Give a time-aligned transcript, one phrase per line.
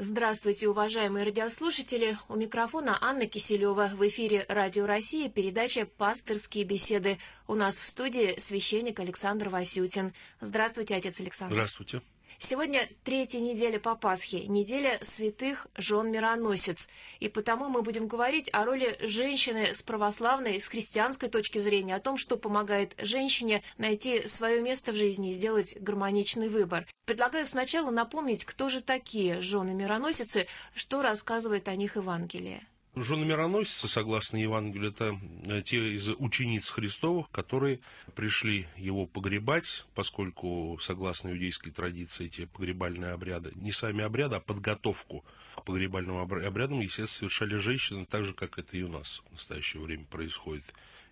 [0.00, 2.16] Здравствуйте, уважаемые радиослушатели.
[2.28, 3.90] У микрофона Анна Киселева.
[3.96, 7.18] В эфире Радио России передача «Пасторские беседы».
[7.48, 10.12] У нас в студии священник Александр Васютин.
[10.40, 11.54] Здравствуйте, отец Александр.
[11.54, 12.00] Здравствуйте.
[12.40, 16.88] Сегодня третья неделя по Пасхе, неделя святых жен мироносец.
[17.18, 22.00] И потому мы будем говорить о роли женщины с православной, с христианской точки зрения, о
[22.00, 26.86] том, что помогает женщине найти свое место в жизни и сделать гармоничный выбор.
[27.06, 30.46] Предлагаю сначала напомнить, кто же такие жены мироносицы,
[30.76, 32.64] что рассказывает о них Евангелие.
[32.94, 37.80] Жены мироносицы, согласно Евангелию, это э, те из учениц Христовых, которые
[38.16, 45.24] пришли его погребать, поскольку, согласно иудейской традиции, эти погребальные обряды, не сами обряды, а подготовку
[45.54, 49.82] к погребальным обрядам, естественно, совершали женщины, так же, как это и у нас в настоящее
[49.82, 50.64] время происходит,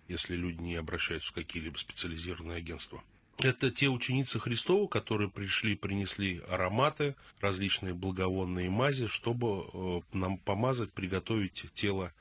[0.07, 3.01] если люди не обращаются в какие-либо специализированные агентства.
[3.39, 10.91] Это те ученицы Христова, которые пришли, принесли ароматы, различные благовонные мази, чтобы э, нам помазать,
[10.91, 12.11] приготовить тело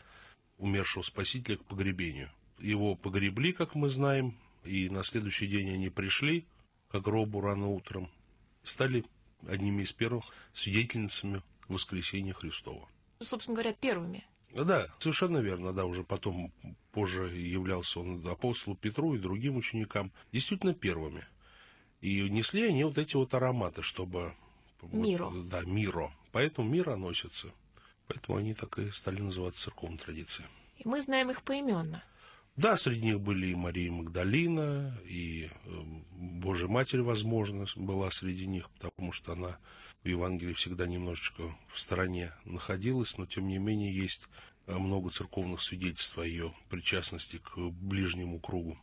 [0.58, 2.30] умершего Спасителя к погребению.
[2.58, 6.45] Его погребли, как мы знаем, и на следующий день они пришли
[6.90, 8.10] к гробу рано утром,
[8.62, 9.04] стали
[9.48, 12.88] одними из первых свидетельницами воскресения Христова.
[13.20, 14.24] Собственно говоря, первыми.
[14.54, 16.50] Да, совершенно верно, да, уже потом,
[16.92, 21.26] позже являлся он апостолу Петру и другим ученикам, действительно первыми.
[22.00, 24.34] И несли они вот эти вот ароматы, чтобы...
[24.92, 25.24] Миро.
[25.24, 26.12] Вот, да, миро.
[26.32, 27.48] Поэтому мира носится.
[28.06, 30.48] Поэтому они так и стали называться церковной традицией.
[30.78, 32.04] И мы знаем их поименно.
[32.56, 38.70] Да, среди них были и Мария Магдалина, и э, Божья Матерь, возможно, была среди них,
[38.70, 39.58] потому что она
[40.07, 44.23] в Евангелии всегда немножечко в стороне находилась, но тем не менее есть
[44.68, 48.79] э, много церковных свидетельств о ее причастности к ближнему кругу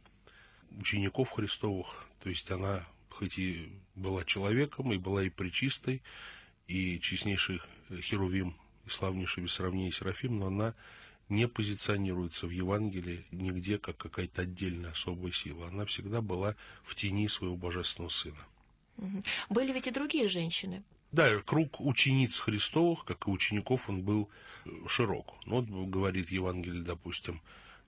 [0.77, 2.07] учеников Христовых.
[2.21, 6.01] То есть она, хоть и была человеком, и была и причистой,
[6.67, 10.73] и честнейший Херувим, и славнейший без сравнения Серафим, но она
[11.29, 15.69] не позиционируется в Евангелии нигде как какая-то отдельная особая сила.
[15.69, 18.45] Она всегда была в тени своего божественного сына.
[19.49, 20.83] Были ведь и другие женщины.
[21.13, 24.29] Да, круг учениц Христовых, как и учеников, он был
[24.65, 25.35] э, широк.
[25.45, 27.41] Ну, вот говорит Евангелие, допустим,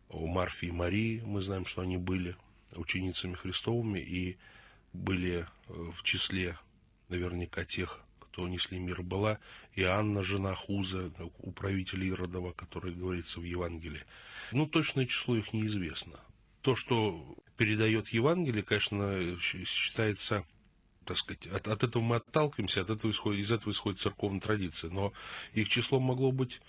[0.09, 1.21] о Марфе и Марии.
[1.25, 2.35] Мы знаем, что они были
[2.73, 4.37] ученицами Христовыми и
[4.93, 6.57] были э, в числе
[7.09, 9.39] наверняка тех кто несли мир, была
[9.75, 11.09] и Анна, жена Хуза,
[11.39, 14.03] управителя Иродова, который говорится в Евангелии.
[14.51, 16.19] Ну, точное число их неизвестно.
[16.61, 17.25] То, что
[17.55, 20.45] передает Евангелие, конечно, считается
[21.05, 24.89] так сказать, от, от этого мы отталкиваемся, от этого исходит, из этого исходит церковная традиция.
[24.89, 25.13] Но
[25.53, 26.61] их число могло быть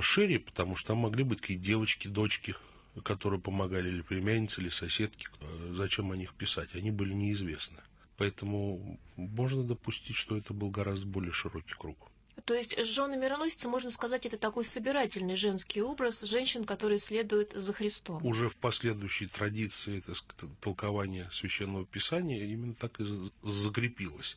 [0.00, 2.54] шире, потому что там могли быть какие-то девочки, дочки,
[3.02, 5.28] которые помогали, или племянницы, или соседки.
[5.70, 6.74] Зачем о них писать?
[6.74, 7.78] Они были неизвестны.
[8.16, 12.07] Поэтому можно допустить, что это был гораздо более широкий круг.
[12.44, 17.72] То есть жены мироносицы, можно сказать, это такой собирательный женский образ женщин, которые следуют за
[17.72, 18.24] Христом.
[18.24, 24.36] Уже в последующей традиции так сказать, толкования Священного Писания именно так и закрепилось.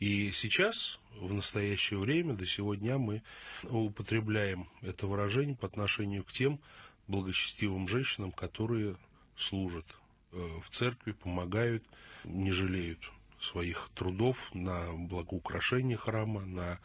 [0.00, 3.22] И сейчас, в настоящее время, до сего дня мы
[3.64, 6.58] употребляем это выражение по отношению к тем
[7.06, 8.96] благочестивым женщинам, которые
[9.36, 9.86] служат
[10.32, 11.82] Э, в церкви, помогают,
[12.24, 12.98] не жалеют
[13.40, 16.78] своих трудов на благоукрашение храма, на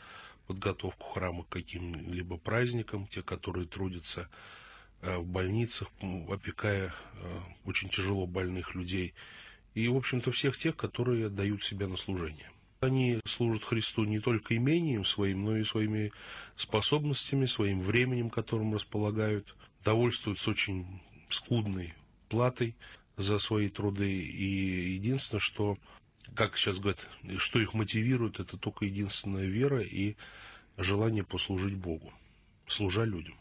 [0.48, 4.30] подготовку храма к каким-либо праздникам, те, которые трудятся
[5.02, 5.90] э, в больницах,
[6.30, 9.14] опекая э, очень тяжело больных людей,
[9.74, 12.50] и, в общем-то, всех тех, которые дают себя на служение.
[12.82, 16.12] Они служат Христу не только имением своим, но и своими
[16.58, 21.94] способностями, своим временем, которым располагают, довольствуются очень скудной
[22.28, 22.76] платой,
[23.18, 24.12] за свои труды.
[24.12, 25.78] И единственное, что,
[26.36, 27.08] как сейчас говорят,
[27.38, 30.16] что их мотивирует, это только единственная вера и
[30.78, 32.12] желание послужить Богу,
[32.68, 33.36] служа людям.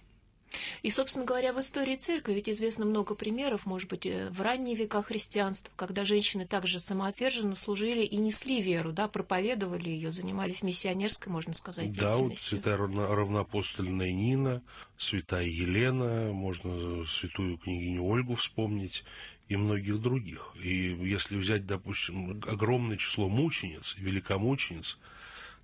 [0.83, 4.77] И, собственно говоря, в истории церкви ведь известно много примеров, может быть, э, в ранние
[4.77, 11.33] века христианства, когда женщины также самоотверженно служили и несли веру, да, проповедовали ее, занимались миссионерской,
[11.33, 14.63] можно сказать, Да, вот святая равноапостольная Нина,
[14.99, 19.05] святая Елена, можно святую княгиню Ольгу вспомнить
[19.49, 20.55] и многих других.
[20.63, 24.99] И если взять, допустим, огромное число мучениц, великомучениц,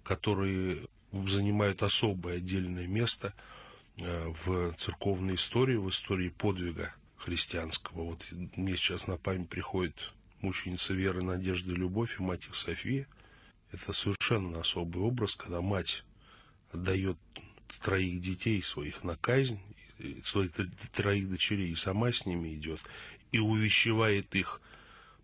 [0.03, 0.83] которые
[1.13, 3.35] занимают особое отдельное место–
[4.01, 8.05] Э, в церковной истории, в истории подвига христианского.
[8.05, 8.25] Вот
[8.57, 13.09] мне сейчас на память приходит мученица веры, надежды, любовь и мать их София.
[13.73, 16.05] Это совершенно особый образ, когда мать
[16.73, 17.19] отдает
[17.83, 19.59] троих детей своих на казнь,
[20.23, 20.53] своих
[20.93, 22.81] троих дочерей, и сама с ними идет,
[23.33, 24.61] и увещевает их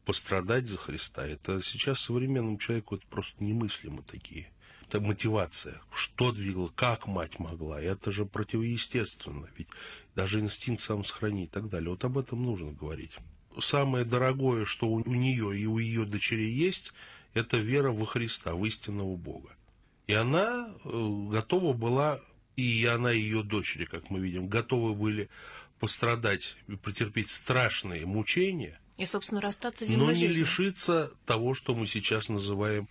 [0.04, 1.26] пострадать за Христа.
[1.26, 4.48] Это сейчас современному человеку это просто немыслимо такие
[4.94, 5.80] это мотивация.
[5.92, 7.80] Что двигало, как мать могла.
[7.80, 9.48] Это же противоестественно.
[9.56, 9.66] Ведь
[10.14, 11.90] даже инстинкт самосохранения и так далее.
[11.90, 13.16] Вот об этом нужно говорить.
[13.58, 16.92] Самое дорогое, что у нее и у ее дочерей есть,
[17.34, 19.50] это вера во Христа, в истинного Бога.
[20.06, 22.20] И она э, готова была,
[22.56, 25.28] и она и ее дочери, как мы видим, готовы были
[25.84, 28.81] пострадать претерпеть страшные мучения.
[28.96, 32.88] И, собственно, расстаться с Но не лишиться того, что мы сейчас называем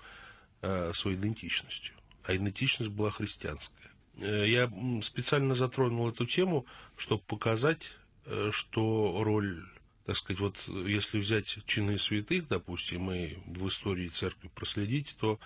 [0.61, 1.95] э, своей идентичностью.
[2.23, 3.89] А идентичность была христианская.
[4.19, 7.89] Э, я специально затронул эту тему, чтобы показать,
[8.27, 9.65] э, что роль
[10.05, 15.39] так сказать, вот если взять чины святых, допустим, и в истории церкви проследить, то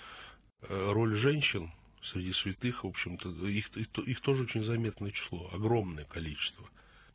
[0.63, 1.71] э, роль женщин
[2.03, 6.67] среди святых, в общем-то, их, их, их тоже очень заметное число, огромное количество.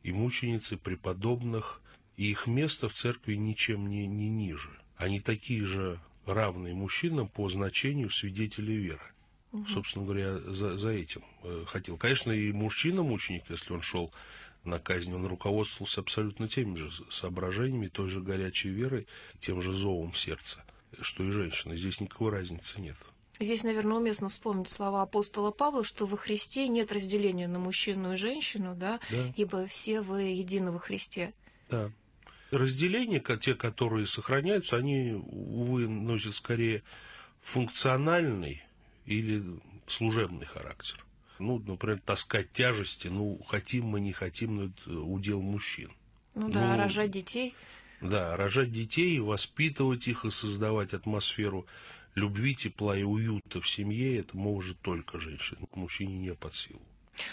[0.03, 1.81] И мученицы, преподобных,
[2.17, 4.69] и их место в церкви ничем не, не ниже.
[4.97, 9.13] Они такие же равные мужчинам по значению свидетелей веры.
[9.51, 9.67] Угу.
[9.67, 11.97] Собственно говоря, за, за этим э, хотел.
[11.97, 14.11] Конечно, и мужчина-мученик, если он шел
[14.63, 19.07] на казнь, он руководствовался абсолютно теми же соображениями, той же горячей верой,
[19.39, 20.63] тем же зовом сердца,
[21.01, 21.75] что и женщина.
[21.75, 22.97] Здесь никакой разницы нет.
[23.39, 28.17] Здесь, наверное, уместно вспомнить слова апостола Павла, что во Христе нет разделения на мужчину и
[28.17, 29.33] женщину, да, да.
[29.35, 31.33] ибо все вы едины во Христе.
[31.69, 31.91] Да.
[32.51, 36.83] Разделения, те, которые сохраняются, они, увы, носят скорее
[37.41, 38.61] функциональный
[39.05, 39.43] или
[39.87, 41.03] служебный характер
[41.43, 45.91] ну, например, таскать тяжести, ну, хотим мы, не хотим, но это удел мужчин.
[46.35, 47.53] Ну да, ну, рожать детей.
[48.01, 51.65] Да, рожать детей, воспитывать их и создавать атмосферу
[52.15, 55.59] любви, тепла и уюта в семье, это может только женщина.
[55.75, 56.81] Мужчине не под силу.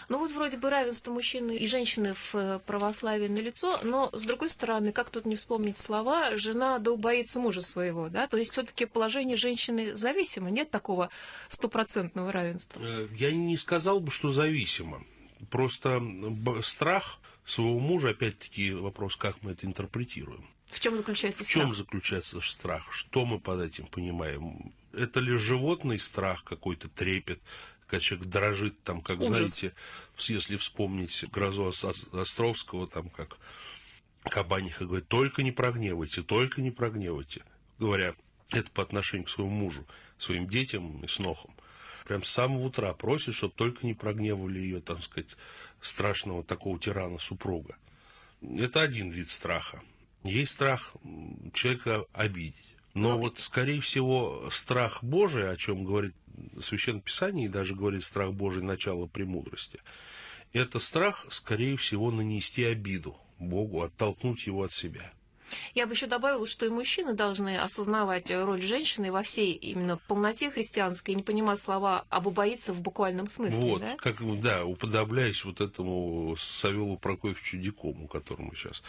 [0.08, 4.50] Ну вот вроде бы равенство мужчины и женщины в э, православии налицо, но с другой
[4.50, 8.26] стороны, как тут не вспомнить слова, жена да убоится мужа своего, да?
[8.26, 11.08] То есть все-таки положение женщины зависимо, нет такого
[11.48, 12.80] стопроцентного равенства?
[12.82, 15.02] Э, я не сказал бы, что зависимо.
[15.50, 16.02] Просто
[16.62, 20.46] страх своего мужа, опять-таки вопрос, как мы это интерпретируем.
[20.70, 21.50] В чем заключается страх?
[21.50, 22.92] В чем заключается страх?
[22.92, 24.72] Что мы под этим понимаем?
[24.92, 27.40] Это ли животный страх, какой-то трепет,
[27.86, 29.36] когда человек дрожит, там, как, Ужас.
[29.36, 29.72] знаете,
[30.18, 31.72] если вспомнить грозу
[32.12, 33.36] Островского, там, как
[34.24, 37.42] Кабаниха говорит, только не прогневайте, только не прогневайте.
[37.78, 38.14] Говоря
[38.52, 39.86] это по отношению к своему мужу,
[40.18, 41.52] своим детям и снохам.
[42.04, 45.36] Прям с самого утра просит, чтобы только не прогневали ее, так сказать,
[45.80, 47.76] страшного такого тирана супруга.
[48.42, 49.80] Это один вид страха.
[50.22, 50.94] Есть страх
[51.52, 52.54] человека обидеть.
[52.94, 56.14] Но вот, скорее всего, страх Божий, о чем говорит
[56.60, 59.80] Священное Писание, и даже говорит страх Божий начало премудрости,
[60.52, 65.12] это страх, скорее всего, нанести обиду Богу, оттолкнуть его от себя.
[65.74, 70.50] Я бы еще добавила, что и мужчины должны осознавать роль женщины во всей именно полноте
[70.50, 73.60] христианской и не понимать слова «обубоиться» в буквальном смысле.
[73.60, 73.96] Вот, да?
[73.96, 78.82] как, да, уподобляясь вот этому Савелу Прокофьевичу Дикому, которого мы сейчас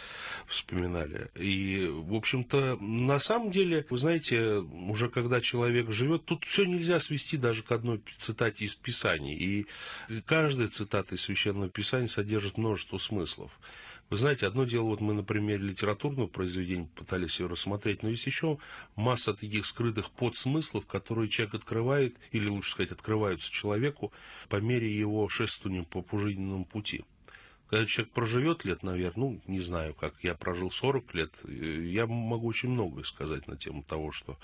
[0.46, 1.28] вспоминали.
[1.36, 7.00] И, в общем-то, на самом деле, вы знаете, уже когда человек живет, тут все нельзя
[7.00, 9.34] свести даже к одной цитате из Писаний.
[9.34, 9.66] И
[10.26, 13.50] каждая цитата из Священного Писания содержит множество смыслов.
[14.12, 16.51] Вы знаете, одно дело, вот мы на примере литературного произведения
[16.96, 18.58] пытались ее рассмотреть, но есть еще
[18.96, 24.12] масса таких скрытых подсмыслов, которые человек открывает, или лучше сказать, открываются человеку
[24.48, 27.04] по мере его шествования по жизненному пути.
[27.72, 32.06] Когда человек проживет лет, наверное, ну, не знаю, как я прожил 40 лет, э, я
[32.06, 34.36] могу очень многое сказать на тему того, что,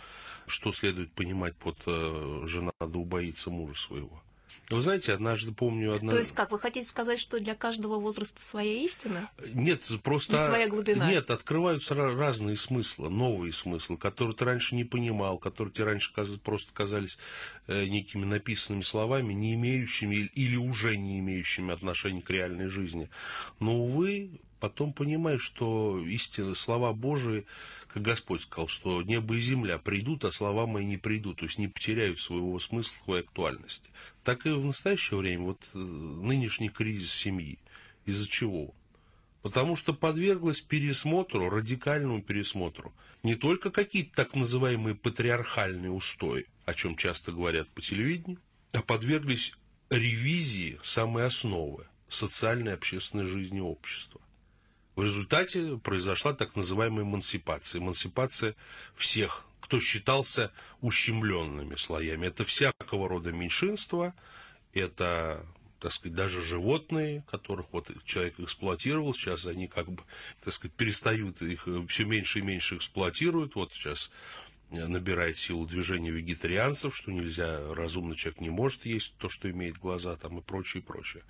[0.47, 4.23] что следует понимать под э, «жена да убоится мужа своего».
[4.71, 5.95] Вы знаете, однажды помню...
[5.95, 6.13] Одна...
[6.13, 9.31] То есть как, вы хотите сказать, что для каждого возраста своя истина?
[9.55, 10.35] Нет, просто...
[10.35, 11.11] И своя глубина?
[11.11, 16.13] Нет, открываются разные смыслы, новые смыслы, которые ты раньше не понимал, которые тебе раньше
[16.43, 17.19] просто казались
[17.67, 23.09] э, некими написанными словами, не имеющими или уже не имеющими отношения к реальной жизни.
[23.61, 27.47] Но, увы, потом понимаешь, что истины, слова Божии,
[27.93, 31.59] как Господь сказал, что небо и земля придут, а слова мои не придут, то есть
[31.59, 33.91] не потеряют своего смысла, своей актуальности.
[34.25, 37.59] Так и в настоящее время вот э, нынешний кризис семьи.
[38.05, 38.75] Из-за чего?
[39.43, 42.93] Потому что подверглась пересмотру, радикальному пересмотру,
[43.23, 48.39] не только какие-то так называемые патриархальные устои, о чем часто говорят по телевидению,
[48.73, 49.55] а подверглись
[49.91, 54.21] ревизии самой основы социальной и общественной жизни общества.
[54.99, 57.81] В результате произошла так называемая эмансипация.
[57.81, 58.57] Эмансипация
[58.97, 60.51] всех, кто считался
[60.81, 62.27] ущемленными слоями.
[62.27, 64.13] Это всякого рода меньшинства,
[64.75, 65.47] это
[65.79, 70.03] так сказать, даже животные, которых вот человек эксплуатировал, сейчас они как бы,
[70.43, 73.55] так сказать, перестают их все меньше и меньше эксплуатируют.
[73.55, 74.11] Вот сейчас
[74.73, 80.17] набирает силу движения вегетарианцев, что нельзя, разумный человек не может есть то, что имеет глаза
[80.17, 81.23] там и прочее, и прочее.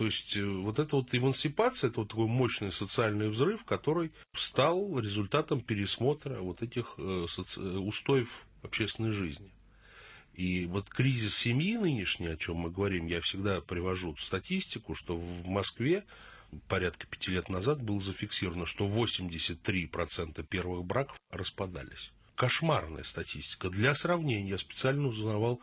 [0.00, 4.98] То есть э, вот эта вот эмансипация, это вот такой мощный социальный взрыв, который стал
[4.98, 7.60] результатом пересмотра вот этих э, соци...
[7.60, 9.50] устоев общественной жизни.
[10.32, 15.46] И вот кризис семьи нынешний, о чем мы говорим, я всегда привожу статистику, что в
[15.46, 16.02] Москве
[16.66, 22.10] порядка пяти лет назад было зафиксировано, что 83% первых браков распадались.
[22.36, 23.68] Кошмарная статистика.
[23.68, 25.60] Для сравнения я специально узнавал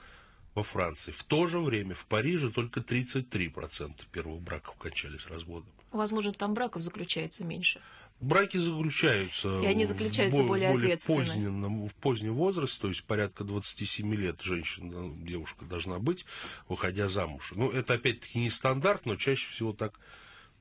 [0.58, 1.12] во Франции.
[1.12, 5.70] В то же время в Париже только 33% первых браков кончались разводом.
[5.92, 7.80] Возможно, там браков заключается меньше.
[8.20, 13.44] Браки заключаются, и они заключаются в более, более позднем, в позднем возрасте, то есть порядка
[13.44, 16.26] 27 лет женщина, девушка должна быть,
[16.68, 17.54] выходя замуж.
[17.56, 19.94] Ну, это опять-таки не стандарт, но чаще всего так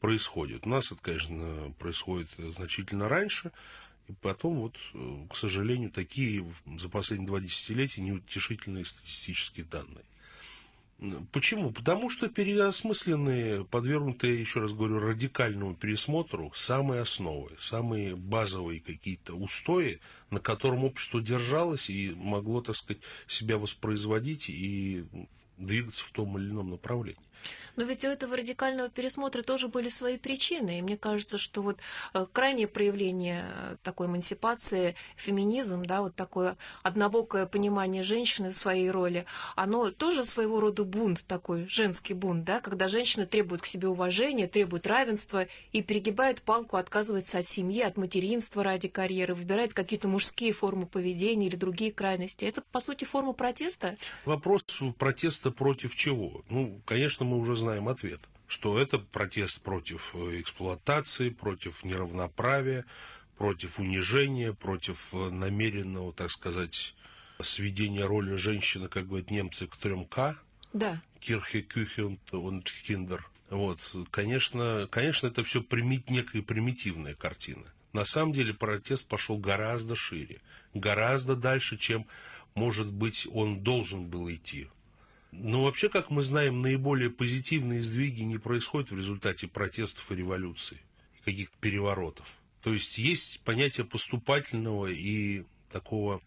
[0.01, 0.67] происходит.
[0.67, 3.51] У нас это, конечно, происходит значительно раньше,
[4.09, 4.79] и потом, вот,
[5.31, 6.45] к сожалению, такие
[6.79, 10.05] за последние два десятилетия неутешительные статистические данные.
[11.31, 11.73] Почему?
[11.73, 20.01] Потому что переосмысленные, подвергнутые, еще раз говорю, радикальному пересмотру самые основы, самые базовые какие-то устои,
[20.31, 25.05] на котором общество держалось и могло, так сказать, себя воспроизводить и
[25.59, 27.21] двигаться в том или ином направлении.
[27.77, 30.79] Но ведь у этого радикального пересмотра тоже были свои причины.
[30.79, 31.79] И мне кажется, что вот
[32.15, 39.27] э, крайнее проявление э, такой эмансипации, феминизм, да, вот такое однобокое понимание женщины своей роли,
[39.55, 44.47] оно тоже своего рода бунт такой, женский бунт, да, когда женщина требует к себе уважения,
[44.47, 50.53] требует равенства и перегибает палку, отказывается от семьи, от материнства ради карьеры, выбирает какие-то мужские
[50.53, 52.45] формы поведения или другие крайности.
[52.45, 53.97] Это, по сути, форма протеста?
[54.25, 54.65] Вопрос
[54.99, 56.43] протеста против чего?
[56.49, 62.85] Ну, конечно, мы уже знаем ответ, что это протест против э, эксплуатации, против неравноправия,
[63.39, 66.95] против унижения, против э, намеренного, так сказать,
[67.43, 70.37] сведения роли женщины, как говорят немцы, к трем К.
[70.73, 71.01] Да.
[71.21, 73.29] Кирхе, Кюхен и Киндер.
[73.51, 77.65] Вот, конечно, конечно, это все примит, некая примитивная картина.
[77.93, 80.41] На самом деле протест пошел гораздо шире,
[80.75, 82.07] гораздо дальше, чем,
[82.55, 84.69] может быть, он должен был идти.
[85.33, 90.79] Но вообще, как мы знаем, наиболее позитивные сдвиги не происходят в результате протестов и революций,
[91.25, 92.27] каких-то переворотов.
[92.63, 96.21] То есть есть понятие поступательного и такого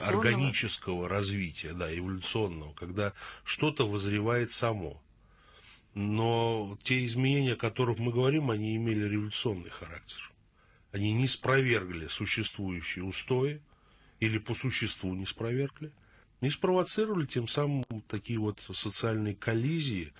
[0.00, 3.12] органического развития, да, эволюционного, когда
[3.44, 5.00] что-то вызревает само.
[5.94, 10.30] Но те изменения, о которых мы говорим, они имели революционный характер.
[10.92, 13.60] Они не спровергли существующие устои
[14.20, 15.90] или по существу не спровергли–
[16.40, 20.12] и спровоцировали тем самым такие вот социальные коллизии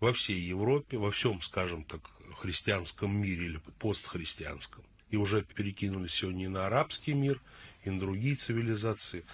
[0.00, 2.00] во всей Европе, во всем, скажем так,
[2.38, 4.82] христианском мире или постхристианском.
[5.10, 7.40] И уже перекинули сегодня и на арабский мир,
[7.84, 9.24] и на другие цивилизации,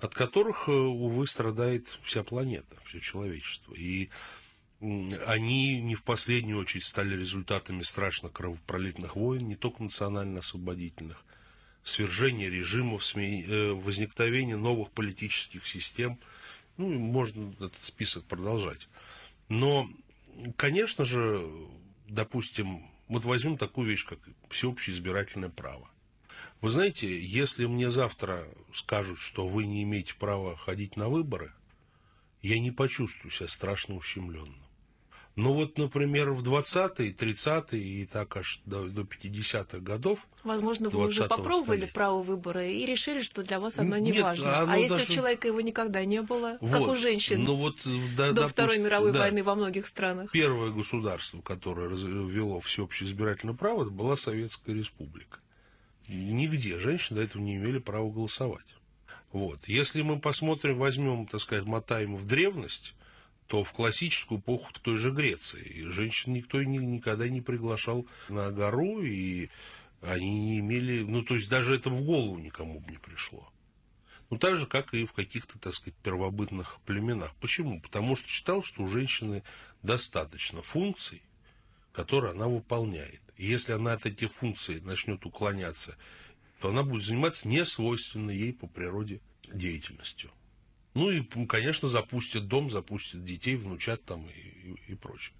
[0.00, 3.74] от которых, э, увы, страдает вся планета, все человечество.
[3.74, 4.10] И
[5.26, 11.22] они не в последнюю очередь стали результатами страшно кровопролитных войн, не только национально-освободительных,
[11.84, 16.18] свержение режимов, э, возникновение новых политических систем.
[16.76, 18.88] Ну, можно этот список продолжать.
[19.48, 19.88] Но,
[20.56, 21.46] конечно же,
[22.08, 25.88] допустим, вот возьмем такую вещь, как всеобщее избирательное право.
[26.60, 31.52] Вы знаете, если мне завтра скажут, что вы не имеете права ходить на выборы,
[32.40, 34.63] я не почувствую себя страшно ущемленным.
[35.36, 40.20] Но ну вот, например, в 20-е, 30-е и так аж до, до 50-х годов...
[40.44, 41.92] Возможно, вы уже попробовали столетия.
[41.92, 44.58] право выбора и решили, что для вас оно не Нет, важно.
[44.60, 45.10] Оно а если даже...
[45.10, 46.70] у человека его никогда не было, вот.
[46.70, 49.20] как у женщин ну вот, да, до допустим, Второй мировой да.
[49.20, 50.30] войны во многих странах?
[50.30, 55.40] Первое государство, которое ввело всеобщее избирательное право, это была Советская Республика.
[56.06, 58.66] Нигде женщины до этого не имели права голосовать.
[59.32, 59.66] Вот.
[59.66, 62.94] Если мы посмотрим, возьмем, так сказать, мотаем в древность,
[63.46, 69.02] то в классическую эпоху в той же Греции женщин никто никогда не приглашал на гору,
[69.02, 69.50] и
[70.00, 73.48] они не имели, ну, то есть даже это в голову никому бы не пришло.
[74.30, 77.34] Ну, так же, как и в каких-то, так сказать, первобытных племенах.
[77.36, 77.80] Почему?
[77.80, 79.42] Потому что считал, что у женщины
[79.82, 81.22] достаточно функций,
[81.92, 83.20] которые она выполняет.
[83.36, 85.96] И если она от этих функций начнет уклоняться,
[86.60, 89.20] то она будет заниматься несвойственной ей по природе
[89.52, 90.30] деятельностью.
[90.94, 95.34] Ну и, конечно, запустят дом, запустят детей, внучат там и, и, и прочее.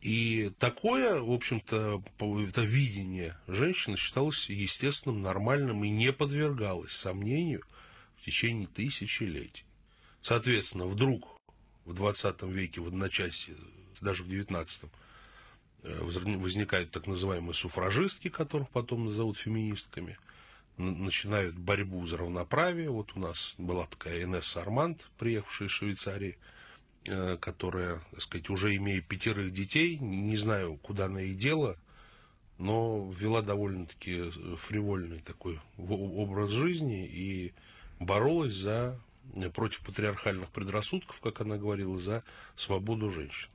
[0.00, 2.02] И такое, в общем-то,
[2.48, 7.62] это видение женщины считалось естественным, нормальным и не подвергалось сомнению
[8.20, 9.64] в течение тысячелетий.
[10.22, 11.40] Соответственно, вдруг
[11.84, 13.54] в 20 веке, в одночасье,
[14.00, 14.82] даже в 19
[15.82, 20.18] э, возникают так называемые суфражистки, которых потом назовут феминистками.
[20.78, 22.90] Начинают борьбу за равноправие.
[22.90, 26.38] Вот у нас была такая Инесса Арманд, приехавшая из Швейцарии,
[27.06, 31.76] э, которая, так сказать, уже имея пятерых детей, не знаю, куда она и дело,
[32.58, 37.52] но вела довольно-таки фривольный такой образ жизни и
[38.00, 38.98] боролась за
[39.54, 42.22] против патриархальных предрассудков, как она говорила, за
[42.56, 43.48] свободу женщин.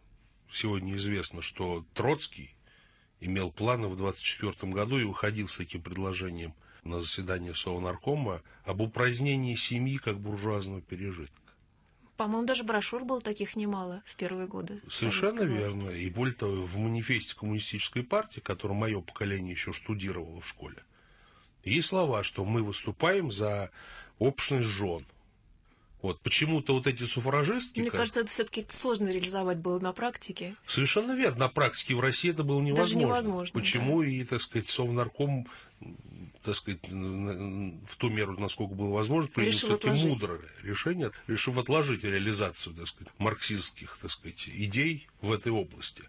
[0.51, 2.53] Сегодня известно, что Троцкий
[3.21, 9.55] имел планы в 24 году и выходил с таким предложением на заседание Совнаркома об упразднении
[9.55, 11.35] семьи как буржуазного пережитка.
[12.17, 14.79] По-моему, даже брошюр было таких немало в первые годы.
[14.89, 15.89] Совершенно верно.
[15.89, 20.77] И более того, в манифесте коммунистической партии, которую мое поколение еще штудировало в школе,
[21.63, 23.71] есть слова, что мы выступаем за
[24.19, 25.05] общность жен.
[26.01, 27.79] Вот почему-то вот эти суфражистки...
[27.79, 30.55] Мне кажется, это все-таки сложно реализовать было на практике.
[30.65, 31.41] Совершенно верно.
[31.41, 32.93] На практике в России это было невозможно.
[32.93, 33.59] Даже невозможно.
[33.59, 34.07] Почему да.
[34.07, 35.47] и, так сказать, Совнарком
[36.43, 42.75] так сказать, в ту меру, насколько было возможно, принял все-таки мудрое решение, решив отложить реализацию,
[42.75, 46.03] так сказать, марксистских, так сказать, идей в этой области.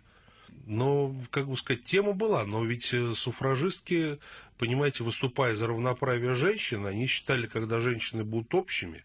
[0.67, 4.19] Но, как бы сказать, тема была, но ведь э, суфражистки,
[4.59, 9.05] понимаете, выступая за равноправие женщин, они считали, когда женщины будут общими,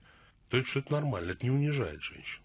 [0.50, 2.40] то это что это нормально, это не унижает женщин.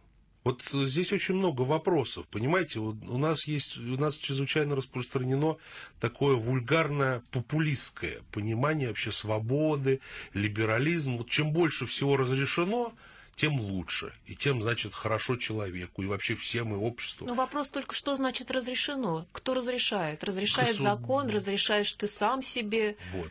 [0.45, 5.57] Вот здесь очень много вопросов, понимаете, вот у нас есть, у нас чрезвычайно распространено
[6.01, 10.01] такое вульгарное популистское понимание вообще свободы,
[10.35, 11.19] либерализм.
[11.19, 12.93] Вот чем больше всего разрешено,
[13.37, 17.27] тем лучше, и тем, значит, хорошо человеку, и вообще всем, и обществу.
[17.27, 19.27] Но вопрос только, что значит разрешено?
[19.33, 20.25] Кто разрешает?
[20.25, 20.83] Разрешает Госуд...
[20.83, 22.97] закон, разрешаешь ты сам себе?
[23.13, 23.31] Вот.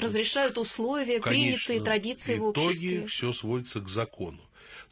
[0.00, 2.68] Разрешают условия, Конечно, принятые традиции в обществе.
[2.68, 4.38] В итоге все сводится к закону.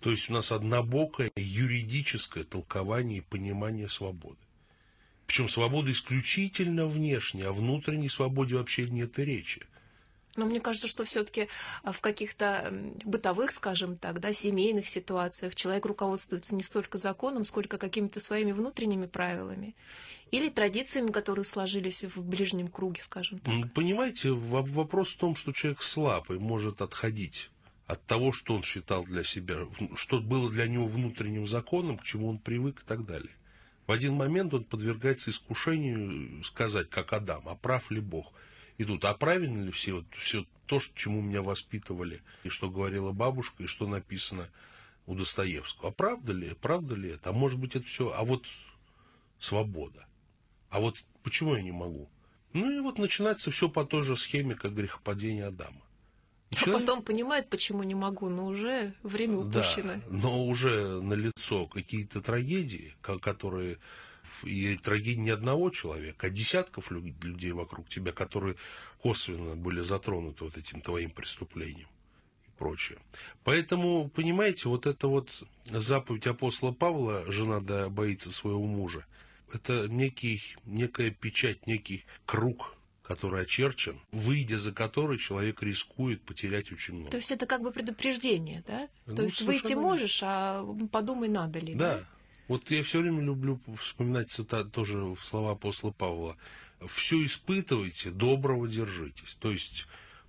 [0.01, 4.37] То есть у нас однобокое юридическое толкование и понимание свободы.
[5.27, 9.63] Причем свобода исключительно внешняя, а внутренней свободе вообще нет и речи.
[10.37, 11.49] Но мне кажется, что все-таки
[11.83, 12.73] а, в каких-то
[13.05, 19.07] бытовых, скажем так, да, семейных ситуациях человек руководствуется не столько законом, сколько какими-то своими внутренними
[19.07, 19.75] правилами
[20.33, 23.73] или традициями, которые сложились в ближнем круге, скажем так.
[23.73, 27.50] Понимаете, вопрос в том, что человек слаб и может отходить
[27.86, 32.28] от того, что он считал для себя, что было для него внутренним законом, к чему
[32.28, 33.32] он привык и так далее.
[33.86, 38.32] В один момент он подвергается искушению сказать, как Адам, а прав ли Бог?
[38.78, 43.12] И тут, а правильно ли все, вот, все то, чему меня воспитывали, и что говорила
[43.12, 44.49] бабушка, и что написано
[45.06, 45.90] у Достоевского.
[45.90, 47.30] А правда ли, правда ли это?
[47.30, 48.47] А может быть это все, а вот
[49.38, 50.06] свобода.
[50.70, 52.08] А вот почему я не могу?
[52.54, 55.80] Ну и вот начинается все по той же схеме, как грехопадение Адама.
[56.62, 59.95] А потом понимает, почему не могу, но уже время упущено.
[59.95, 63.78] Да, но уже налицо какие-то трагедии, которые
[64.43, 68.56] и трагедии не одного человека, а десятков людей вокруг тебя, которые
[68.99, 71.88] косвенно были затронуты вот этим твоим преступлением
[72.47, 72.99] и прочее.
[73.43, 79.06] Поэтому, понимаете, вот эта вот заповедь апостола Павла, жена да боится своего мужа,
[79.52, 86.95] это некий, некая печать, некий круг который очерчен, выйдя за который человек рискует потерять очень
[86.95, 87.10] много.
[87.10, 88.88] То есть это как бы предупреждение, да?
[89.06, 91.75] Ну, То есть выйти можешь, а подумай, надо ли.
[91.75, 91.99] Да.
[91.99, 92.08] да?
[92.49, 96.36] Вот я все время люблю вспоминать цитат, тоже в слова апостола Павла.
[96.86, 99.36] Все испытывайте, доброго держитесь.
[99.38, 99.86] То есть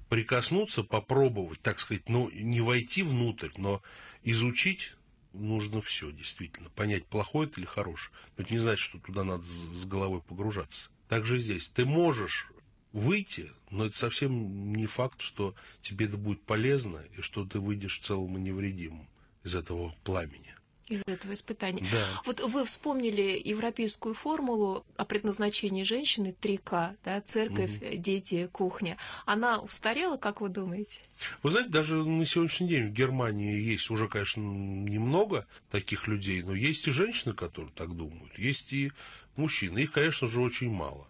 [0.09, 3.81] прикоснуться, попробовать, так сказать, ну, не войти внутрь, но
[4.23, 4.93] изучить
[5.33, 6.69] нужно все, действительно.
[6.69, 8.13] Понять, плохое это или хорошее.
[8.37, 10.89] Но это не значит, что туда надо с головой погружаться.
[11.07, 11.67] Так же здесь.
[11.67, 12.47] Ты можешь
[12.95, 17.99] выйти, но это совсем не факт, что тебе это будет полезно и что ты выйдешь
[17.99, 19.05] целым и невредимым
[19.43, 20.55] из этого пламени.
[20.87, 21.85] Из этого испытания.
[21.91, 22.05] Да.
[22.25, 27.97] Вот вы вспомнили европейскую формулу о предназначении женщины 3К, да, церковь, угу.
[27.97, 28.97] дети, кухня.
[29.25, 31.01] Она устарела, как вы думаете?
[31.43, 36.53] Вы знаете, даже на сегодняшний день в Германии есть уже, конечно, немного таких людей, но
[36.53, 38.91] есть и женщины, которые так думают, есть и
[39.35, 39.79] мужчины.
[39.79, 41.07] Их, конечно же, очень мало.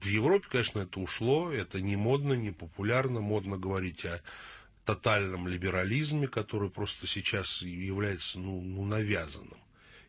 [0.00, 3.20] В Европе, конечно, это ушло, это не модно, не популярно.
[3.20, 4.22] Модно говорить о
[4.84, 9.58] тотальном либерализме, который просто сейчас является ну, ну, навязанным.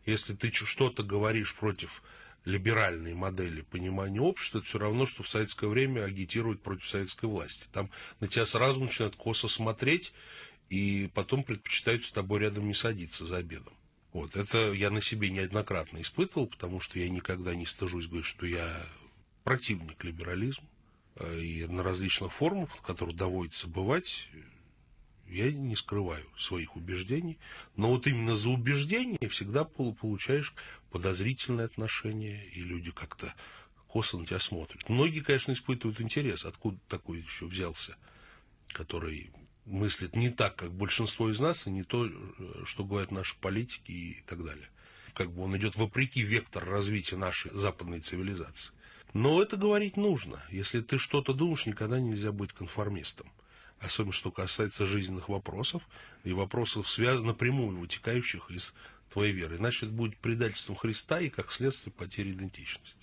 [0.05, 2.03] Если ты что-то говоришь против
[2.45, 7.65] либеральной модели понимания общества, это все равно, что в советское время агитировать против советской власти.
[7.73, 10.13] Там на тебя сразу начинают косо смотреть,
[10.69, 13.73] и потом предпочитают с тобой рядом не садиться за обедом.
[14.13, 18.45] Вот, это я на себе неоднократно испытывал, потому что я никогда не стыжусь говорить, что
[18.45, 18.85] я
[19.49, 20.67] противник либерализма.
[21.15, 24.27] Э, и на различных форумах, в которых доводится бывать,
[25.27, 27.37] я не скрываю своих убеждений.
[27.75, 30.53] Но вот именно за убеждение всегда получаешь
[30.91, 33.33] подозрительное отношение, и люди как-то
[33.87, 34.87] косо на тебя смотрят.
[34.87, 37.97] Многие, конечно, испытывают интерес, откуда такой еще взялся
[38.73, 39.31] который
[39.65, 42.09] мыслит не так, как большинство из нас, и не то,
[42.65, 44.69] что говорят наши политики и так далее.
[45.13, 48.71] Как бы он идет вопреки вектор развития нашей западной цивилизации.
[49.13, 50.41] Но это говорить нужно.
[50.51, 53.27] Если ты что-то думаешь, никогда нельзя быть конформистом.
[53.79, 55.81] Особенно, что касается жизненных вопросов
[56.23, 58.73] и вопросов, связанных напрямую вытекающих из
[59.11, 59.57] твоей веры.
[59.57, 62.98] Иначе это будет предательством Христа и, как следствие, потеря идентичности.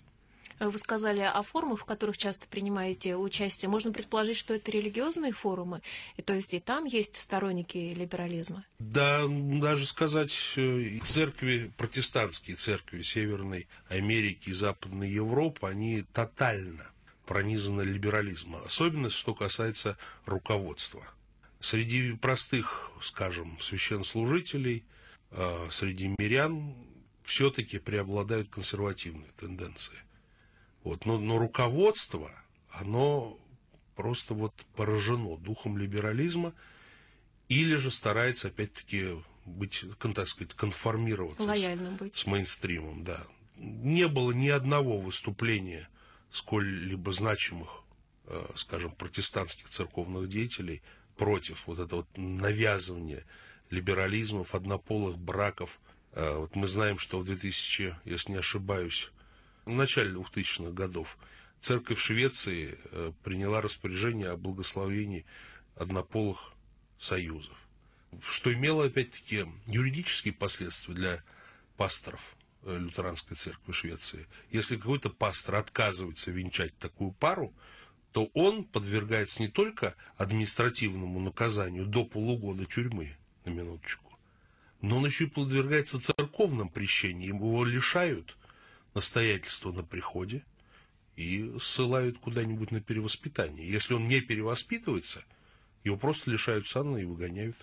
[0.58, 3.68] Вы сказали о форумах, в которых часто принимаете участие.
[3.68, 5.82] Можно предположить, что это религиозные форумы,
[6.16, 8.64] и то есть и там есть сторонники либерализма?
[8.78, 16.86] Да, даже сказать, э, церкви, протестантские церкви Северной Америки и Западной Европы, они тотально
[17.26, 21.06] пронизаны либерализмом, особенно что касается руководства.
[21.60, 24.84] Среди простых, скажем, священнослужителей,
[25.32, 26.74] э, среди мирян
[27.24, 29.96] все-таки преобладают консервативные тенденции.
[30.86, 32.30] Вот, но, но руководство,
[32.70, 33.36] оно
[33.96, 36.52] просто вот поражено духом либерализма
[37.48, 42.16] или же старается опять-таки быть, так сказать, конформироваться с, быть.
[42.16, 43.26] с мейнстримом, да.
[43.56, 45.88] Не было ни одного выступления
[46.30, 47.82] сколь-либо значимых,
[48.26, 50.82] э, скажем, протестантских церковных деятелей
[51.16, 53.24] против вот этого вот навязывания
[53.70, 55.80] либерализмов, однополых браков.
[56.12, 59.10] Э, вот мы знаем, что в 2000, если не ошибаюсь,
[59.66, 61.18] в начале 2000-х годов
[61.60, 65.26] церковь Швеции э, приняла распоряжение о благословении
[65.74, 66.52] однополых
[67.00, 67.54] союзов,
[68.22, 71.22] что имело, опять-таки, юридические последствия для
[71.76, 74.26] пасторов э, лютеранской церкви Швеции.
[74.52, 77.52] Если какой-то пастор отказывается венчать такую пару,
[78.12, 84.18] то он подвергается не только административному наказанию до полугода тюрьмы, на минуточку,
[84.80, 88.36] но он еще и подвергается церковным прещениям, его лишают
[88.96, 90.42] настоятельство на приходе
[91.16, 93.70] и ссылают куда-нибудь на перевоспитание.
[93.70, 95.22] Если он не перевоспитывается,
[95.84, 97.56] его просто лишают сана и выгоняют.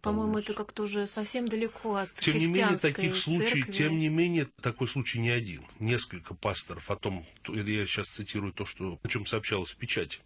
[0.00, 4.48] По-моему, это как-то уже совсем далеко от Тем не менее, таких случаев, тем не менее,
[4.62, 5.62] такой случай не один.
[5.78, 10.20] Несколько пасторов о том, я сейчас цитирую то, что, о чем сообщалось в печати,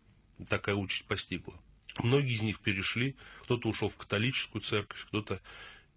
[0.48, 1.54] такая участь постигла.
[2.02, 5.40] Многие из них перешли, кто-то ушел в католическую церковь, кто-то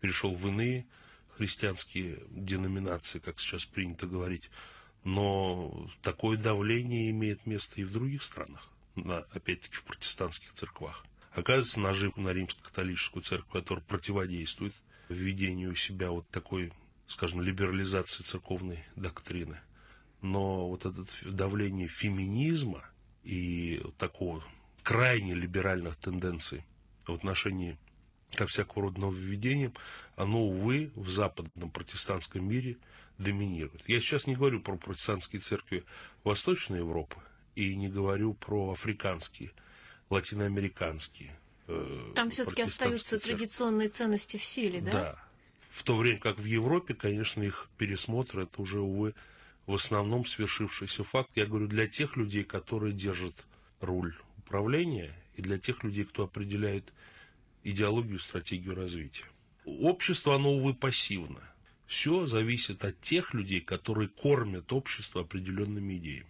[0.01, 0.85] перешел в иные
[1.43, 4.49] христианские деноминации, как сейчас принято говорить.
[5.03, 11.05] Но такое давление имеет место и в других странах, на, опять-таки в протестантских церквах.
[11.33, 14.73] Оказывается, нажим на римско-католическую церковь, которая противодействует
[15.09, 16.71] введению у себя вот такой,
[17.07, 19.59] скажем, либерализации церковной доктрины.
[20.21, 22.85] Но вот это давление феминизма
[23.25, 24.41] и такого
[24.81, 26.63] крайне либеральных тенденций
[27.05, 27.77] в отношении
[28.35, 29.73] ко всякого рода нововведениям,
[30.15, 32.77] оно, увы, в западном протестантском мире
[33.17, 33.87] доминирует.
[33.87, 35.83] Я сейчас не говорю про протестантские церкви
[36.23, 37.15] Восточной Европы
[37.55, 39.51] и не говорю про африканские,
[40.09, 41.37] латиноамериканские.
[41.67, 43.31] Э, Там все-таки остаются церкви.
[43.31, 44.91] традиционные ценности в силе, да?
[44.91, 45.23] Да.
[45.69, 49.13] В то время как в Европе, конечно, их пересмотр это уже, увы,
[49.65, 51.31] в основном свершившийся факт.
[51.35, 53.33] Я говорю для тех людей, которые держат
[53.81, 56.93] руль управления, и для тех людей, кто определяет
[57.63, 59.25] идеологию, стратегию развития.
[59.65, 61.39] Общество, оно, увы, пассивно.
[61.87, 66.27] Все зависит от тех людей, которые кормят общество определенными идеями.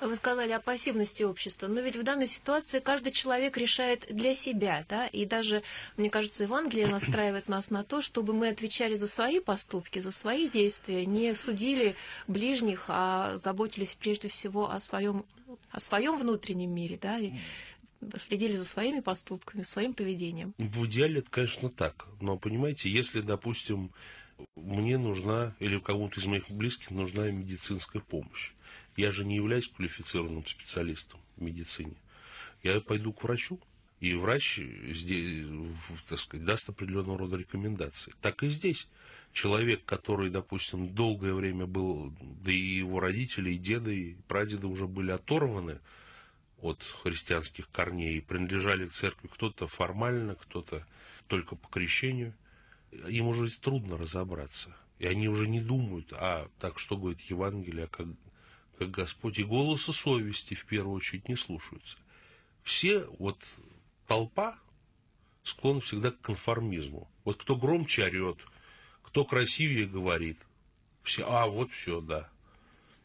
[0.00, 4.84] Вы сказали о пассивности общества, но ведь в данной ситуации каждый человек решает для себя,
[4.88, 5.62] да, и даже,
[5.96, 10.48] мне кажется, Евангелие настраивает нас на то, чтобы мы отвечали за свои поступки, за свои
[10.48, 11.96] действия, не судили
[12.26, 15.24] ближних, а заботились прежде всего о своем,
[15.70, 17.32] о своем внутреннем мире, да, и
[18.16, 20.54] следили за своими поступками, своим поведением.
[20.58, 22.06] В идеале это, конечно, так.
[22.20, 23.90] Но, понимаете, если, допустим,
[24.56, 28.52] мне нужна, или кому-то из моих близких нужна медицинская помощь,
[28.96, 31.94] я же не являюсь квалифицированным специалистом в медицине.
[32.62, 33.58] Я пойду к врачу,
[34.00, 35.46] и врач здесь,
[36.08, 38.12] так сказать, даст определенного рода рекомендации.
[38.20, 38.86] Так и здесь.
[39.32, 42.12] Человек, который, допустим, долгое время был,
[42.44, 45.80] да и его родители, и деды, и прадеды уже были оторваны
[46.64, 50.86] от христианских корней, принадлежали к церкви кто-то формально, кто-то
[51.28, 52.32] только по крещению.
[53.08, 54.74] Им уже трудно разобраться.
[54.98, 58.06] И они уже не думают, а так что говорит Евангелие, как,
[58.78, 61.98] как Господь, и голоса совести в первую очередь не слушаются.
[62.62, 63.38] Все, вот
[64.06, 64.56] толпа
[65.42, 67.08] склонна всегда к конформизму.
[67.24, 68.38] Вот кто громче орет,
[69.02, 70.38] кто красивее говорит,
[71.02, 72.30] все, а вот все, да,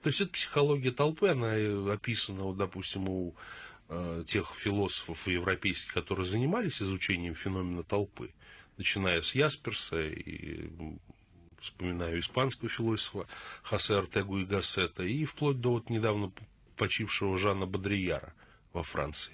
[0.01, 3.35] то есть это психология толпы, она э, описана, вот, допустим, у
[3.89, 8.31] э, тех философов европейских, которые занимались изучением феномена толпы,
[8.77, 10.69] начиная с Ясперса и
[11.59, 13.27] вспоминаю испанского философа
[13.63, 16.31] Хосе Артегу и Гассета, и вплоть до вот недавно
[16.77, 18.33] почившего Жана Бодрияра
[18.71, 19.33] во Франции.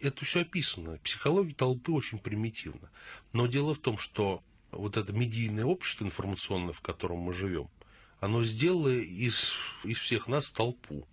[0.00, 0.98] это все описано.
[0.98, 2.88] Психология толпы очень примитивна.
[3.32, 7.68] Но дело в том, что вот это медийное общество информационное, в котором мы живем,
[8.22, 11.04] оно сделало из, из всех нас толпу.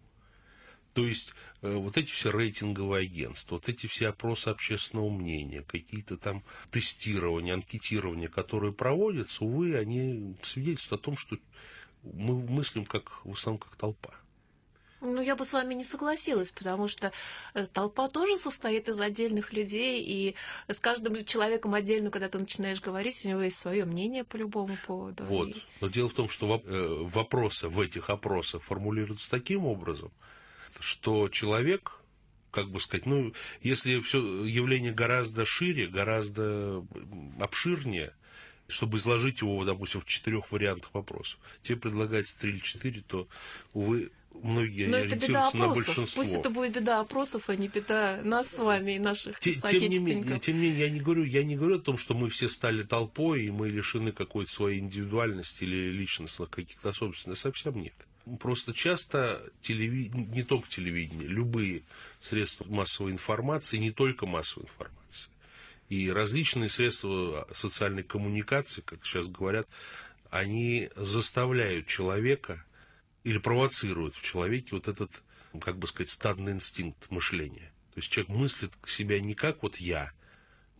[0.93, 6.17] То есть э, вот эти все рейтинговые агентства, вот эти все опросы общественного мнения, какие-то
[6.17, 11.37] там тестирования, анкетирования, которые проводятся, увы, они свидетельствуют о том, что
[12.03, 14.13] мы мыслим как, в основном как толпа.
[15.01, 17.11] Ну, я бы с вами не согласилась, потому что
[17.53, 20.35] э, толпа тоже состоит из отдельных людей, и
[20.67, 24.77] с каждым человеком отдельно, когда ты начинаешь говорить, у него есть свое мнение по любому
[24.85, 25.23] поводу.
[25.23, 25.49] Вот.
[25.49, 25.63] И...
[25.79, 30.11] Но дело в том, что э, вопросы в этих опросах формулируются таким образом,
[30.79, 31.93] что человек,
[32.51, 36.83] как бы сказать, ну, если все явление гораздо шире, гораздо
[37.39, 38.13] обширнее,
[38.67, 41.39] чтобы изложить его, допустим, в четырех вариантах вопросов.
[41.63, 43.27] Тебе предлагается три или четыре, то,
[43.73, 44.11] увы,
[44.43, 45.59] многие Но это беда опросов.
[45.59, 46.21] на большинство.
[46.21, 49.89] Пусть это будет беда опросов, а не беда нас с вами и наших тем, тем
[49.89, 52.29] не менее, тем не менее, я не говорю, я не говорю о том, что мы
[52.29, 57.35] все стали толпой и мы лишены какой-то своей индивидуальности или личностных каких-то особенностей.
[57.35, 57.93] Совсем нет.
[58.39, 61.83] Просто часто телевидение, не только телевидение, любые
[62.21, 65.29] средства массовой информации, не только массовой информации,
[65.89, 69.67] и различные средства социальной коммуникации, как сейчас говорят,
[70.29, 72.63] они заставляют человека
[73.29, 75.11] или провоцируют в человеке вот этот,
[75.61, 77.71] как бы сказать, стадный инстинкт мышления.
[77.93, 80.11] То есть человек мыслит себя не как вот я,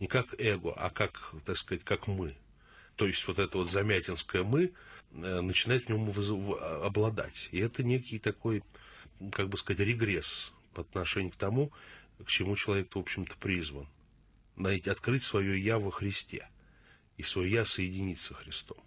[0.00, 2.34] не как эго, а как, так сказать, как мы.
[2.96, 4.72] То есть вот это вот замятинское «мы»
[5.12, 6.10] э, начинает в нем
[6.82, 7.48] обладать.
[7.52, 8.64] И это некий такой,
[9.30, 11.70] как бы сказать, регресс по отношению к тому,
[12.18, 13.86] к чему человек, в общем-то, призван.
[14.56, 16.48] Найти, открыть свое «я» во Христе
[17.16, 18.78] и свое «я» соединить со Христом.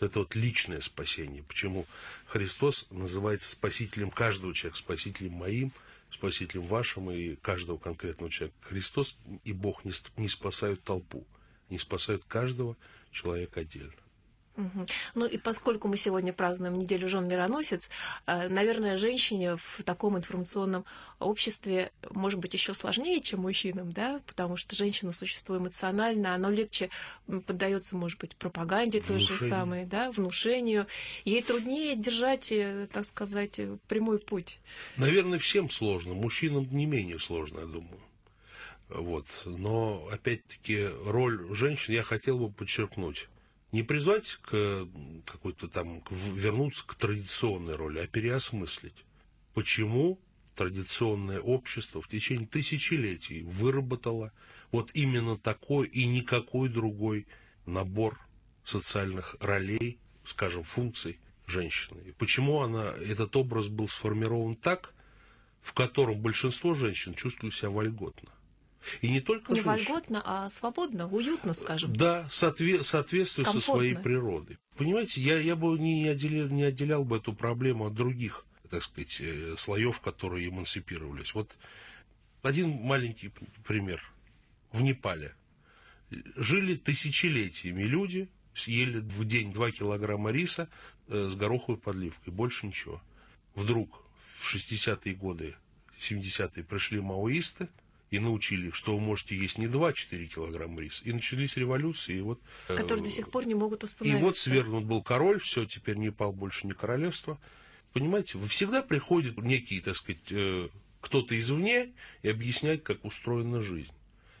[0.00, 1.42] Это вот личное спасение.
[1.42, 1.86] Почему
[2.26, 5.72] Христос называется спасителем каждого человека, спасителем моим,
[6.10, 8.56] спасителем вашим и каждого конкретного человека.
[8.62, 11.24] Христос и Бог не, не спасают толпу,
[11.70, 12.76] не спасают каждого
[13.12, 13.92] человека отдельно.
[14.58, 14.86] Угу.
[15.14, 17.88] Ну и поскольку мы сегодня празднуем неделю жен мироносец,
[18.26, 20.84] э, наверное, женщине в таком информационном
[21.20, 26.90] обществе может быть еще сложнее, чем мужчинам, да, потому что женщина существо эмоционально, оно легче
[27.46, 30.86] поддается, может быть, пропаганде той же самой, да, внушению.
[31.24, 34.58] Ей труднее держать, э, так сказать, прямой путь.
[34.96, 38.00] Наверное, всем сложно, мужчинам не менее сложно, я думаю.
[38.88, 39.26] Вот.
[39.44, 43.28] Но, опять-таки, роль женщин я хотел бы подчеркнуть
[43.72, 44.86] не призвать к
[45.26, 49.04] какой-то там, вернуться к традиционной роли, а переосмыслить.
[49.54, 50.18] Почему
[50.54, 54.32] традиционное общество в течение тысячелетий выработало
[54.72, 57.26] вот именно такой и никакой другой
[57.66, 58.18] набор
[58.64, 62.00] социальных ролей, скажем, функций женщины.
[62.08, 64.92] И почему она, этот образ был сформирован так,
[65.62, 68.30] в котором большинство женщин чувствовали себя вольготно.
[69.00, 69.86] И не только Не женщин.
[69.86, 71.94] вольготно, а свободно, уютно, скажем.
[71.94, 74.58] Да, соотве- соответствие со своей природой.
[74.76, 79.16] Понимаете, я, я бы не отделял, не отделял бы эту проблему от других, так сказать,
[79.20, 81.34] э, слоев, которые эмансипировались.
[81.34, 81.56] Вот
[82.42, 83.30] один маленький
[83.66, 84.02] пример.
[84.72, 85.34] В Непале
[86.36, 90.68] жили тысячелетиями люди, съели в день 2 килограмма риса
[91.08, 93.00] э, с гороховой подливкой, больше ничего.
[93.54, 94.02] Вдруг
[94.36, 95.56] в 60-е годы,
[95.98, 97.68] 70-е пришли маоисты,
[98.10, 101.02] и научили что вы можете есть не 2-4 килограмма риса.
[101.04, 102.16] И начались революции.
[102.16, 104.18] И вот, э, Которые до сих пор не могут остановиться.
[104.18, 107.38] И вот свергнут был король, все, теперь Непал больше не королевство.
[107.92, 110.68] Понимаете, всегда приходит некий, так сказать, э,
[111.00, 111.92] кто-то извне
[112.22, 113.92] и объясняет, как устроена жизнь.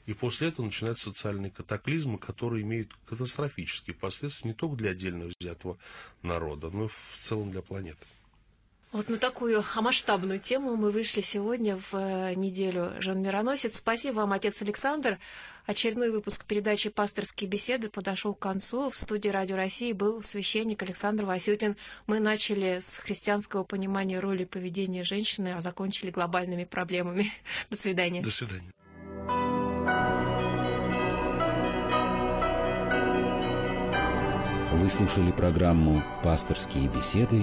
[0.06, 5.76] И после этого начинаются социальные катаклизмы, которые имеют катастрофические последствия не только для отдельно взятого
[6.22, 8.06] народа, но и в целом для планеты.
[8.90, 13.76] Вот на такую масштабную тему мы вышли сегодня в э, неделю Жан Мироносец.
[13.76, 15.18] Спасибо вам, отец Александр.
[15.66, 18.88] Очередной выпуск передачи «Пасторские беседы» подошел к концу.
[18.88, 21.76] В студии Радио России был священник Александр Васютин.
[22.06, 27.30] Мы начали с христианского понимания роли поведения женщины, а закончили глобальными проблемами.
[27.70, 28.22] До свидания.
[28.22, 28.72] До свидания.
[34.72, 37.42] Вы слушали программу «Пасторские беседы»